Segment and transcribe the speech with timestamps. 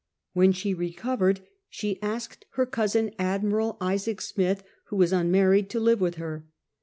[0.33, 3.11] When she re covered she asked her cousin.
[3.19, 6.47] Admiral Isaac Smith, who was unmarried, to live with her.